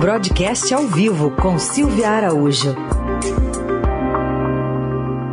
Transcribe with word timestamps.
Broadcast 0.00 0.72
ao 0.72 0.86
vivo 0.86 1.30
com 1.36 1.58
Silvia 1.58 2.08
Araújo. 2.08 2.74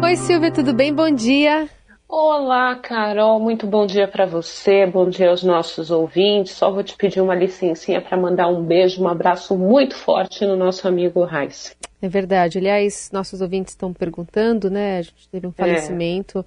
Oi, 0.03 0.15
Silvia, 0.17 0.51
tudo 0.51 0.73
bem? 0.73 0.93
Bom 0.93 1.09
dia. 1.09 1.69
Olá, 2.05 2.75
Carol, 2.75 3.39
muito 3.39 3.65
bom 3.65 3.85
dia 3.85 4.09
para 4.09 4.25
você, 4.25 4.85
bom 4.85 5.09
dia 5.09 5.29
aos 5.29 5.41
nossos 5.41 5.89
ouvintes. 5.89 6.51
Só 6.51 6.69
vou 6.69 6.83
te 6.83 6.97
pedir 6.97 7.21
uma 7.21 7.33
licencinha 7.33 8.01
para 8.01 8.17
mandar 8.17 8.49
um 8.49 8.61
beijo, 8.61 9.01
um 9.01 9.07
abraço 9.07 9.57
muito 9.57 9.95
forte 9.95 10.45
no 10.45 10.57
nosso 10.57 10.85
amigo 10.85 11.23
Raiz. 11.23 11.73
É 12.01 12.09
verdade. 12.09 12.57
Aliás, 12.57 13.09
nossos 13.13 13.39
ouvintes 13.39 13.71
estão 13.71 13.93
perguntando, 13.93 14.69
né? 14.69 14.97
A 14.97 15.01
gente 15.01 15.29
teve 15.29 15.47
um 15.47 15.51
é. 15.51 15.53
falecimento. 15.53 16.39
É. 16.39 16.43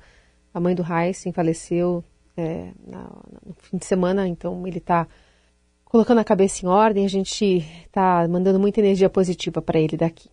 A 0.52 0.60
mãe 0.60 0.74
do 0.74 0.84
Heisen 0.84 1.32
faleceu 1.32 2.04
é, 2.36 2.68
no 2.86 3.54
fim 3.62 3.78
de 3.78 3.86
semana, 3.86 4.28
então 4.28 4.66
ele 4.66 4.76
está 4.76 5.06
colocando 5.90 6.18
a 6.18 6.24
cabeça 6.24 6.64
em 6.64 6.68
ordem. 6.68 7.04
A 7.04 7.08
gente 7.08 7.58
está 7.84 8.26
mandando 8.28 8.58
muita 8.58 8.80
energia 8.80 9.10
positiva 9.10 9.60
para 9.60 9.78
ele 9.78 9.96
daqui. 9.96 10.30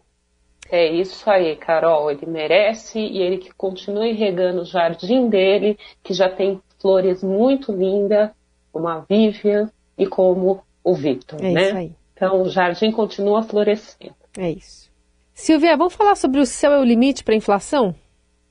É 0.70 0.86
isso 0.86 1.30
aí, 1.30 1.56
Carol. 1.56 2.12
Ele 2.12 2.26
merece 2.26 3.00
e 3.00 3.18
ele 3.18 3.38
que 3.38 3.52
continue 3.54 4.14
regando 4.14 4.62
o 4.62 4.66
jardim 4.66 5.28
dele, 5.28 5.78
que 6.04 6.14
já 6.14 6.30
tem 6.30 6.62
flores 6.80 7.24
muito 7.24 7.72
lindas, 7.72 8.30
como 8.72 8.88
a 8.88 9.00
Vivian 9.10 9.72
e 9.98 10.06
como 10.06 10.62
o 10.84 10.94
Victor, 10.94 11.44
é 11.44 11.52
né? 11.52 11.68
Isso 11.68 11.78
aí. 11.78 11.92
Então 12.14 12.42
o 12.42 12.50
jardim 12.50 12.92
continua 12.92 13.44
florescendo. 13.44 14.16
É 14.38 14.52
isso. 14.52 14.92
Silvia, 15.34 15.78
vamos 15.78 15.94
falar 15.94 16.16
sobre 16.16 16.40
o 16.40 16.46
céu 16.46 16.72
é 16.72 16.80
o 16.80 16.84
limite 16.84 17.24
para 17.24 17.34
a 17.34 17.38
inflação? 17.38 17.96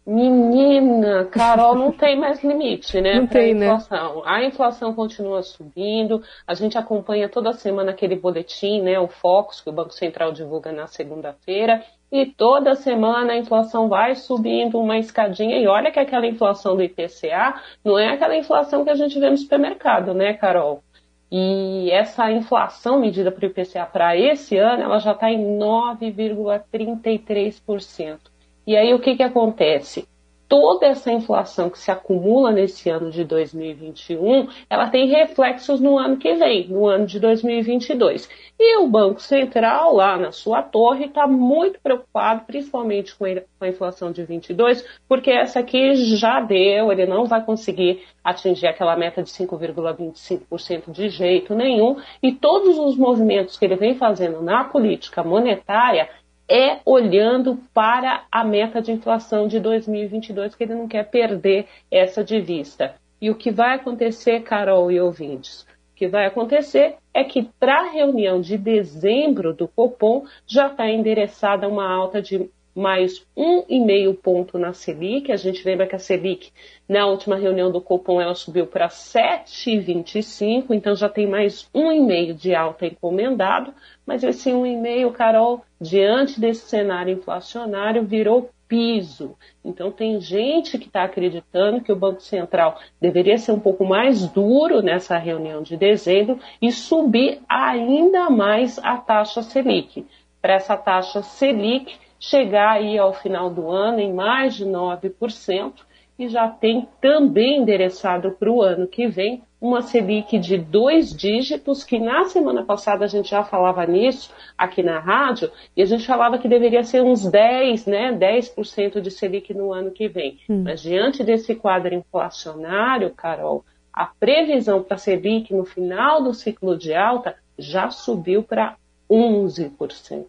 Menina, 0.06 1.24
Carol, 1.24 1.74
não 1.74 1.90
tem 1.90 2.16
mais 2.16 2.44
limite, 2.44 3.00
né? 3.00 3.18
Não 3.18 3.26
tem, 3.26 3.52
né? 3.52 3.66
inflação. 3.66 4.16
Né? 4.16 4.22
A 4.24 4.44
inflação 4.44 4.94
continua 4.94 5.42
subindo. 5.42 6.22
A 6.46 6.54
gente 6.54 6.78
acompanha 6.78 7.28
toda 7.28 7.52
semana 7.52 7.90
aquele 7.90 8.14
boletim, 8.14 8.82
né? 8.82 9.00
O 9.00 9.08
Focus, 9.08 9.60
que 9.60 9.68
o 9.68 9.72
Banco 9.72 9.92
Central 9.92 10.30
divulga 10.30 10.70
na 10.70 10.86
segunda-feira. 10.86 11.82
E 12.12 12.24
toda 12.24 12.76
semana 12.76 13.32
a 13.32 13.36
inflação 13.36 13.88
vai 13.88 14.14
subindo 14.14 14.78
uma 14.78 14.96
escadinha. 14.96 15.58
E 15.58 15.66
olha 15.66 15.90
que 15.90 15.98
aquela 15.98 16.28
inflação 16.28 16.76
do 16.76 16.84
IPCA 16.84 17.60
não 17.84 17.98
é 17.98 18.10
aquela 18.10 18.36
inflação 18.36 18.84
que 18.84 18.90
a 18.90 18.94
gente 18.94 19.18
vê 19.18 19.28
no 19.28 19.36
supermercado, 19.36 20.14
né, 20.14 20.34
Carol? 20.34 20.84
E 21.32 21.90
essa 21.90 22.30
inflação 22.30 23.00
medida 23.00 23.32
para 23.32 23.44
o 23.44 23.48
IPCA 23.48 23.84
para 23.84 24.16
esse 24.16 24.56
ano, 24.56 24.84
ela 24.84 25.00
já 25.00 25.10
está 25.10 25.32
em 25.32 25.58
9,33%. 25.58 28.35
E 28.66 28.76
aí 28.76 28.92
o 28.92 28.98
que, 28.98 29.14
que 29.14 29.22
acontece? 29.22 30.08
Toda 30.48 30.86
essa 30.86 31.10
inflação 31.12 31.70
que 31.70 31.78
se 31.78 31.90
acumula 31.90 32.50
nesse 32.50 32.88
ano 32.88 33.10
de 33.10 33.24
2021, 33.24 34.48
ela 34.68 34.88
tem 34.88 35.08
reflexos 35.08 35.80
no 35.80 35.98
ano 35.98 36.16
que 36.16 36.34
vem, 36.34 36.68
no 36.68 36.86
ano 36.86 37.06
de 37.06 37.18
2022. 37.18 38.28
E 38.58 38.78
o 38.78 38.88
Banco 38.88 39.20
Central, 39.20 39.94
lá 39.94 40.16
na 40.16 40.32
sua 40.32 40.62
torre, 40.62 41.06
está 41.06 41.26
muito 41.26 41.80
preocupado, 41.80 42.44
principalmente 42.44 43.14
com 43.16 43.24
a 43.24 43.68
inflação 43.68 44.10
de 44.10 44.24
22, 44.24 44.84
porque 45.08 45.30
essa 45.30 45.60
aqui 45.60 45.94
já 46.16 46.40
deu, 46.40 46.90
ele 46.90 47.06
não 47.06 47.26
vai 47.26 47.44
conseguir 47.44 48.02
atingir 48.22 48.66
aquela 48.66 48.96
meta 48.96 49.22
de 49.22 49.30
5,25% 49.30 50.90
de 50.90 51.08
jeito 51.08 51.54
nenhum, 51.54 51.96
e 52.22 52.32
todos 52.32 52.78
os 52.78 52.96
movimentos 52.96 53.56
que 53.58 53.64
ele 53.64 53.76
vem 53.76 53.96
fazendo 53.96 54.40
na 54.42 54.64
política 54.64 55.22
monetária 55.22 56.08
é 56.48 56.80
olhando 56.84 57.58
para 57.74 58.24
a 58.30 58.44
meta 58.44 58.80
de 58.80 58.92
inflação 58.92 59.48
de 59.48 59.58
2022, 59.58 60.54
que 60.54 60.64
ele 60.64 60.74
não 60.74 60.86
quer 60.88 61.10
perder 61.10 61.66
essa 61.90 62.22
de 62.22 62.40
vista. 62.40 62.94
E 63.20 63.30
o 63.30 63.34
que 63.34 63.50
vai 63.50 63.74
acontecer, 63.74 64.40
Carol 64.40 64.90
e 64.90 65.00
ouvintes? 65.00 65.62
O 65.62 65.96
que 65.96 66.06
vai 66.06 66.26
acontecer 66.26 66.96
é 67.14 67.24
que 67.24 67.48
para 67.58 67.80
a 67.80 67.90
reunião 67.90 68.40
de 68.40 68.58
dezembro 68.58 69.54
do 69.54 69.66
Copom 69.66 70.24
já 70.46 70.66
está 70.66 70.88
endereçada 70.88 71.66
uma 71.66 71.90
alta 71.90 72.20
de 72.20 72.50
mais 72.76 73.26
um 73.34 73.64
e 73.66 73.80
meio 73.80 74.12
ponto 74.12 74.58
na 74.58 74.74
Selic. 74.74 75.32
A 75.32 75.36
gente 75.36 75.64
lembra 75.64 75.86
que 75.86 75.96
a 75.96 75.98
Selic, 75.98 76.52
na 76.86 77.06
última 77.06 77.34
reunião 77.36 77.72
do 77.72 77.80
Copom, 77.80 78.20
ela 78.20 78.34
subiu 78.34 78.66
para 78.66 78.88
7,25, 78.88 80.66
então 80.72 80.94
já 80.94 81.08
tem 81.08 81.26
mais 81.26 81.66
um 81.74 81.90
e 81.90 81.98
meio 81.98 82.34
de 82.34 82.54
alta 82.54 82.84
encomendado. 82.84 83.72
Mas 84.04 84.22
esse 84.22 84.52
um 84.52 84.66
e 84.66 84.76
meio, 84.76 85.10
Carol, 85.10 85.64
diante 85.80 86.38
desse 86.38 86.68
cenário 86.68 87.14
inflacionário, 87.14 88.04
virou 88.04 88.50
piso. 88.68 89.36
Então 89.64 89.90
tem 89.90 90.20
gente 90.20 90.76
que 90.76 90.86
está 90.86 91.04
acreditando 91.04 91.80
que 91.80 91.92
o 91.92 91.96
Banco 91.96 92.20
Central 92.20 92.78
deveria 93.00 93.38
ser 93.38 93.52
um 93.52 93.60
pouco 93.60 93.86
mais 93.86 94.26
duro 94.28 94.82
nessa 94.82 95.16
reunião 95.16 95.62
de 95.62 95.78
dezembro 95.78 96.38
e 96.60 96.70
subir 96.70 97.40
ainda 97.48 98.28
mais 98.28 98.78
a 98.80 98.98
taxa 98.98 99.42
Selic. 99.42 100.04
Para 100.42 100.54
essa 100.54 100.76
taxa 100.76 101.22
Selic 101.22 101.96
chegar 102.28 102.72
aí 102.72 102.98
ao 102.98 103.12
final 103.12 103.50
do 103.50 103.70
ano 103.70 104.00
em 104.00 104.12
mais 104.12 104.54
de 104.54 104.64
9% 104.64 105.72
e 106.18 106.28
já 106.28 106.48
tem 106.48 106.88
também 107.00 107.58
endereçado 107.58 108.32
para 108.32 108.50
o 108.50 108.62
ano 108.62 108.86
que 108.86 109.06
vem 109.06 109.42
uma 109.60 109.82
Selic 109.82 110.38
de 110.38 110.58
dois 110.58 111.14
dígitos, 111.14 111.82
que 111.82 111.98
na 111.98 112.24
semana 112.26 112.64
passada 112.64 113.04
a 113.04 113.08
gente 113.08 113.30
já 113.30 113.42
falava 113.42 113.86
nisso 113.86 114.32
aqui 114.56 114.82
na 114.82 114.98
rádio, 114.98 115.50
e 115.76 115.82
a 115.82 115.86
gente 115.86 116.06
falava 116.06 116.38
que 116.38 116.48
deveria 116.48 116.84
ser 116.84 117.02
uns 117.02 117.24
10, 117.24 117.86
né, 117.86 118.12
10% 118.12 119.00
de 119.00 119.10
Selic 119.10 119.54
no 119.54 119.72
ano 119.72 119.90
que 119.90 120.08
vem. 120.08 120.38
Hum. 120.48 120.62
Mas 120.64 120.82
diante 120.82 121.24
desse 121.24 121.54
quadro 121.54 121.94
inflacionário, 121.94 123.10
Carol, 123.14 123.64
a 123.92 124.06
previsão 124.06 124.82
para 124.82 124.96
a 124.96 124.98
Selic 124.98 125.54
no 125.54 125.64
final 125.64 126.22
do 126.22 126.34
ciclo 126.34 126.76
de 126.76 126.94
alta 126.94 127.34
já 127.58 127.90
subiu 127.90 128.42
para 128.42 128.76
11%. 129.10 130.26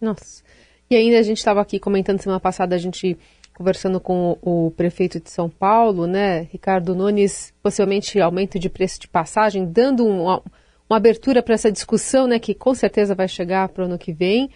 Nossa. 0.00 0.44
E 0.90 0.96
ainda 0.96 1.18
a 1.18 1.22
gente 1.22 1.38
estava 1.38 1.60
aqui 1.60 1.78
comentando 1.78 2.20
semana 2.20 2.40
passada, 2.40 2.74
a 2.74 2.78
gente 2.78 3.16
conversando 3.54 3.98
com 3.98 4.38
o, 4.40 4.70
prefeito 4.70 5.18
de 5.18 5.30
São 5.30 5.50
Paulo, 5.50 6.06
né, 6.06 6.42
Ricardo 6.52 6.94
Nunes, 6.94 7.52
possivelmente 7.60 8.20
aumento 8.20 8.56
de 8.56 8.70
preço 8.70 9.00
de 9.00 9.08
passagem, 9.08 9.66
dando 9.66 10.06
um, 10.06 10.22
uma, 10.22 10.42
uma 10.88 10.96
abertura 10.96 11.42
para 11.42 11.54
essa 11.54 11.70
discussão, 11.70 12.28
né, 12.28 12.38
que 12.38 12.54
com 12.54 12.72
certeza 12.72 13.16
vai 13.16 13.26
chegar 13.26 13.68
para 13.68 13.82
o 13.82 13.86
ano 13.86 13.98
que 13.98 14.12
vem. 14.12 14.48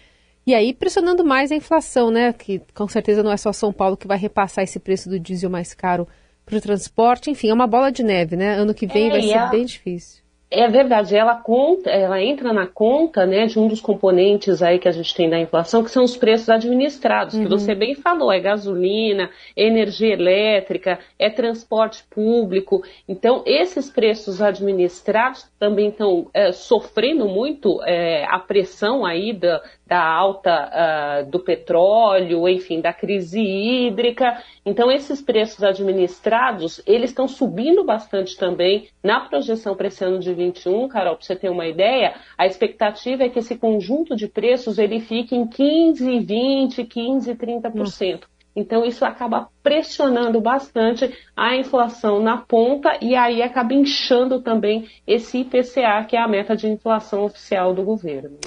E 0.47 0.55
aí 0.55 0.73
pressionando 0.73 1.23
mais 1.23 1.51
a 1.51 1.55
inflação, 1.55 2.09
né, 2.09 2.31
que 2.31 2.61
com 2.73 2.87
certeza 2.87 3.21
não 3.21 3.31
é 3.31 3.37
só 3.37 3.51
São 3.51 3.73
Paulo 3.73 3.97
que 3.97 4.07
vai 4.07 4.17
repassar 4.17 4.63
esse 4.63 4.79
preço 4.79 5.09
do 5.09 5.19
diesel 5.19 5.49
mais 5.49 5.73
caro 5.73 6.07
para 6.45 6.57
o 6.57 6.61
transporte. 6.61 7.29
Enfim, 7.29 7.49
é 7.49 7.53
uma 7.53 7.67
bola 7.67 7.91
de 7.91 8.03
neve, 8.03 8.35
né? 8.35 8.55
Ano 8.55 8.73
que 8.73 8.87
vem 8.87 9.07
é, 9.07 9.11
vai 9.11 9.21
ser 9.21 9.37
a... 9.37 9.47
bem 9.47 9.65
difícil. 9.65 10.23
É 10.55 10.67
verdade, 10.67 11.15
ela 11.15 11.35
conta, 11.35 11.89
ela 11.89 12.21
entra 12.21 12.53
na 12.53 12.67
conta, 12.67 13.25
né, 13.25 13.47
de 13.47 13.57
um 13.57 13.67
dos 13.67 13.81
componentes 13.81 14.61
aí 14.61 14.77
que 14.77 14.87
a 14.87 14.91
gente 14.91 15.15
tem 15.15 15.27
da 15.27 15.39
inflação, 15.39 15.83
que 15.83 15.89
são 15.89 16.03
os 16.03 16.15
preços 16.15 16.47
administrados, 16.47 17.33
uhum. 17.33 17.43
que 17.43 17.49
você 17.49 17.73
bem 17.73 17.95
falou, 17.95 18.31
é 18.31 18.39
gasolina, 18.39 19.31
energia 19.57 20.13
elétrica, 20.13 20.99
é 21.17 21.27
transporte 21.27 22.03
público. 22.07 22.83
Então, 23.09 23.41
esses 23.47 23.89
preços 23.89 24.43
administrados 24.43 25.49
também 25.57 25.89
estão 25.89 26.29
é, 26.31 26.51
sofrendo 26.51 27.27
muito 27.27 27.81
é, 27.83 28.23
a 28.29 28.37
pressão 28.37 29.03
aí 29.03 29.33
da, 29.33 29.59
da 29.87 30.03
alta 30.03 30.71
uh, 30.71 31.29
do 31.29 31.39
petróleo, 31.39 32.47
enfim, 32.47 32.81
da 32.81 32.93
crise 32.93 33.39
hídrica. 33.39 34.41
Então, 34.65 34.91
esses 34.91 35.21
preços 35.21 35.63
administrados, 35.63 36.81
eles 36.87 37.11
estão 37.11 37.27
subindo 37.27 37.83
bastante 37.83 38.37
também 38.37 38.87
na 39.03 39.19
projeção 39.19 39.75
para 39.75 39.87
esse 39.87 40.03
ano 40.03 40.19
de 40.19 40.33
21, 40.47 40.87
Carol, 40.87 41.15
para 41.15 41.25
você 41.25 41.35
ter 41.35 41.49
uma 41.49 41.67
ideia, 41.67 42.15
a 42.37 42.45
expectativa 42.45 43.23
é 43.23 43.29
que 43.29 43.39
esse 43.39 43.55
conjunto 43.55 44.15
de 44.15 44.27
preços 44.27 44.77
ele 44.77 44.99
fique 44.99 45.35
em 45.35 45.47
15, 45.47 46.19
20, 46.19 46.83
15, 46.85 47.35
30%. 47.35 48.23
Então, 48.55 48.85
isso 48.85 49.03
acaba 49.03 49.49
pressionando 49.63 50.39
bastante 50.39 51.11
a 51.35 51.55
inflação 51.55 52.21
na 52.21 52.37
ponta 52.37 52.97
e 53.01 53.15
aí 53.15 53.41
acaba 53.41 53.73
inchando 53.73 54.41
também 54.41 54.87
esse 55.07 55.39
IPCA, 55.39 56.05
que 56.07 56.15
é 56.15 56.21
a 56.21 56.27
meta 56.27 56.55
de 56.55 56.67
inflação 56.67 57.23
oficial 57.23 57.73
do 57.73 57.83
governo. 57.83 58.37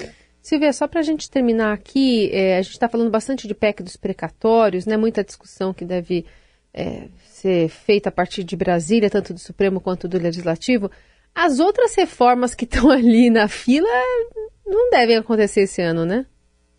Silvia, 0.41 0.71
só 0.71 0.87
para 0.87 1.01
a 1.01 1.03
gente 1.03 1.29
terminar 1.29 1.73
aqui, 1.73 2.29
é, 2.31 2.57
a 2.57 2.61
gente 2.61 2.71
está 2.71 2.87
falando 2.87 3.11
bastante 3.11 3.49
de 3.49 3.53
PEC 3.53 3.83
dos 3.83 3.97
precatórios, 3.97 4.85
né? 4.85 4.95
muita 4.95 5.25
discussão 5.25 5.73
que 5.73 5.83
deve 5.83 6.25
é, 6.73 7.09
ser 7.25 7.67
feita 7.67 8.07
a 8.07 8.11
partir 8.11 8.45
de 8.45 8.55
Brasília, 8.55 9.09
tanto 9.09 9.33
do 9.33 9.39
Supremo 9.39 9.81
quanto 9.81 10.07
do 10.07 10.17
Legislativo. 10.17 10.89
As 11.39 11.59
outras 11.59 11.93
reformas 11.93 12.55
que 12.55 12.65
estão 12.65 12.89
ali 12.89 13.29
na 13.29 13.47
fila 13.47 13.87
não 14.65 14.89
devem 14.89 15.17
acontecer 15.17 15.61
esse 15.61 15.83
ano, 15.83 16.03
né? 16.03 16.25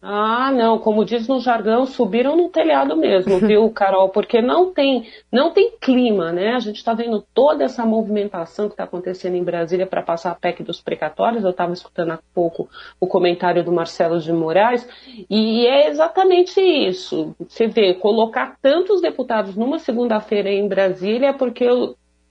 Ah, 0.03 0.53
não, 0.53 0.79
como 0.79 1.05
diz 1.05 1.27
no 1.27 1.41
jargão, 1.41 1.85
subiram 1.85 2.37
no 2.37 2.49
telhado 2.49 2.97
mesmo, 2.97 3.39
viu, 3.47 3.69
Carol? 3.71 4.09
Porque 4.09 4.43
não 4.43 4.73
tem, 4.73 5.09
não 5.31 5.53
tem 5.53 5.73
clima, 5.81 6.33
né? 6.33 6.55
A 6.55 6.59
gente 6.59 6.77
está 6.77 6.93
vendo 6.93 7.25
toda 7.33 7.65
essa 7.65 7.85
movimentação 7.87 8.67
que 8.67 8.75
está 8.75 8.85
acontecendo 8.85 9.37
em 9.37 9.45
Brasília 9.45 9.87
para 9.87 10.03
passar 10.03 10.33
a 10.33 10.35
PEC 10.35 10.65
dos 10.65 10.81
precatórios. 10.81 11.45
Eu 11.45 11.51
estava 11.51 11.73
escutando 11.73 12.13
há 12.13 12.19
pouco 12.35 12.69
o 13.01 13.07
comentário 13.07 13.65
do 13.65 13.73
Marcelo 13.73 14.19
de 14.19 14.33
Moraes, 14.33 14.89
e 15.31 15.67
é 15.67 15.89
exatamente 15.89 16.61
isso. 16.61 17.35
Você 17.49 17.69
vê, 17.69 17.95
colocar 17.95 18.57
tantos 18.61 19.01
deputados 19.01 19.55
numa 19.55 19.79
segunda-feira 19.79 20.51
em 20.51 20.67
Brasília 20.67 21.29
é 21.29 21.33
porque 21.33 21.65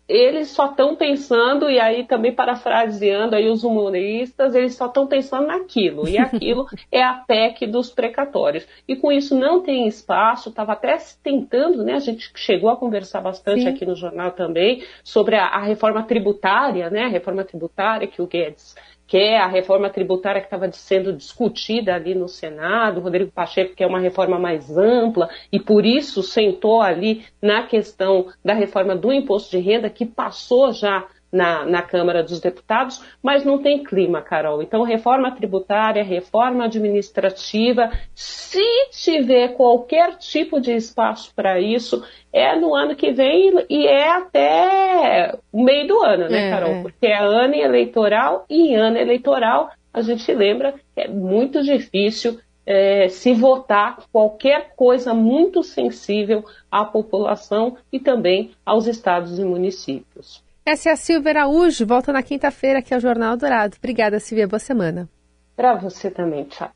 eles 0.07 0.49
só 0.49 0.67
estão 0.67 0.95
pensando, 0.95 1.69
e 1.69 1.79
aí 1.79 2.05
também 2.05 2.33
parafraseando 2.33 3.35
aí 3.35 3.49
os 3.49 3.63
humoristas, 3.63 4.55
eles 4.55 4.75
só 4.75 4.85
estão 4.85 5.05
pensando 5.05 5.47
naquilo, 5.47 6.07
e 6.07 6.17
aquilo 6.17 6.65
é 6.91 7.03
a 7.03 7.13
PEC 7.13 7.67
dos 7.67 7.89
precatórios. 7.89 8.65
E 8.87 8.95
com 8.95 9.11
isso 9.11 9.35
não 9.35 9.61
tem 9.61 9.87
espaço, 9.87 10.49
estava 10.49 10.73
até 10.73 10.97
tentando, 11.21 11.83
né, 11.83 11.93
a 11.93 11.99
gente 11.99 12.31
chegou 12.35 12.69
a 12.69 12.77
conversar 12.77 13.21
bastante 13.21 13.61
Sim. 13.61 13.67
aqui 13.67 13.85
no 13.85 13.95
jornal 13.95 14.31
também, 14.31 14.83
sobre 15.03 15.35
a, 15.35 15.45
a 15.45 15.61
reforma 15.63 16.03
tributária, 16.03 16.89
né, 16.89 17.03
a 17.03 17.09
reforma 17.09 17.43
tributária 17.43 18.07
que 18.07 18.21
o 18.21 18.27
Guedes 18.27 18.75
que 19.07 19.17
é 19.17 19.39
a 19.39 19.47
reforma 19.47 19.89
tributária 19.89 20.41
que 20.41 20.47
estava 20.47 20.69
sendo 20.71 21.13
discutida 21.13 21.95
ali 21.95 22.13
no 22.13 22.27
Senado, 22.27 22.99
Rodrigo 22.99 23.31
Pacheco, 23.31 23.73
que 23.73 23.83
é 23.83 23.87
uma 23.87 23.99
reforma 23.99 24.37
mais 24.37 24.77
ampla, 24.77 25.29
e 25.51 25.59
por 25.59 25.85
isso 25.85 26.21
sentou 26.21 26.81
ali 26.81 27.25
na 27.41 27.63
questão 27.63 28.27
da 28.43 28.53
reforma 28.53 28.95
do 28.95 29.13
imposto 29.13 29.51
de 29.51 29.59
renda, 29.59 29.89
que 29.89 30.05
passou 30.05 30.73
já 30.73 31.07
na, 31.37 31.63
na 31.65 31.81
Câmara 31.83 32.23
dos 32.23 32.39
Deputados, 32.39 33.01
mas 33.21 33.45
não 33.45 33.61
tem 33.61 33.83
clima, 33.83 34.21
Carol. 34.21 34.63
Então, 34.63 34.81
reforma 34.81 35.31
tributária, 35.31 36.03
reforma 36.03 36.65
administrativa, 36.65 37.91
se 38.15 38.89
tiver 38.91 39.49
qualquer 39.49 40.17
tipo 40.17 40.59
de 40.59 40.71
espaço 40.71 41.31
para 41.35 41.59
isso, 41.61 42.03
é 42.33 42.55
no 42.55 42.73
ano 42.73 42.95
que 42.95 43.11
vem 43.11 43.53
e 43.69 43.85
é 43.85 44.09
até 44.09 45.37
o 45.53 45.63
meio 45.63 45.87
do 45.87 46.03
ano, 46.03 46.27
né, 46.27 46.47
é, 46.47 46.49
Carol? 46.49 46.71
É. 46.71 46.81
Porque 46.81 47.05
é 47.05 47.17
ano 47.17 47.53
eleitoral 47.53 48.45
e 48.49 48.69
em 48.69 48.75
ano 48.75 48.97
eleitoral 48.97 49.69
a 49.93 50.01
gente 50.01 50.31
lembra 50.33 50.73
que 50.73 51.01
é 51.01 51.07
muito 51.07 51.63
difícil 51.63 52.39
é, 52.65 53.07
se 53.07 53.33
votar 53.33 53.97
qualquer 54.11 54.73
coisa 54.75 55.13
muito 55.13 55.63
sensível 55.63 56.43
à 56.69 56.83
população 56.83 57.77
e 57.91 57.99
também 57.99 58.51
aos 58.65 58.87
estados 58.87 59.39
e 59.39 59.43
municípios. 59.43 60.43
Essa 60.67 60.89
é 60.89 60.91
a 60.91 60.97
Silvia 60.97 61.31
Araújo, 61.31 61.87
volta 61.87 62.11
na 62.11 62.21
quinta-feira 62.21 62.79
aqui 62.79 62.93
ao 62.93 62.99
Jornal 62.99 63.37
Dourado. 63.37 63.77
Obrigada, 63.77 64.19
Silvia, 64.19 64.49
boa 64.49 64.59
semana. 64.59 65.07
Para 65.55 65.75
você 65.75 66.11
também, 66.11 66.43
tchau. 66.43 66.69